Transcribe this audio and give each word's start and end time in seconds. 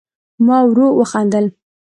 ما 0.45 0.57
ورو 0.69 0.87
وخندل 0.99 1.45